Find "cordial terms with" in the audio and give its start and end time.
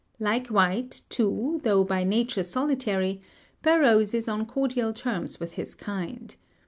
4.47-5.53